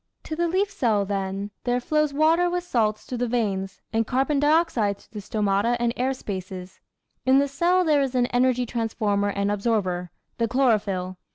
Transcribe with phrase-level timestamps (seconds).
[0.23, 4.39] To the leaf cell, then, there flows water with salts through the veins, and carbon
[4.39, 6.79] dioxide through the stomata and air spaces.
[7.23, 10.09] In the cell there is an energy transformer and absorber,
[10.39, 11.17] the chlorophyll.